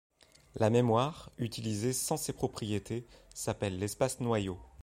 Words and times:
La 0.55 0.71
mémoire, 0.71 1.29
utilisée 1.37 1.93
sans 1.93 2.17
ces 2.17 2.33
propriétés, 2.33 3.05
s'appelle 3.35 3.77
l'espace 3.77 4.19
noyau. 4.19 4.57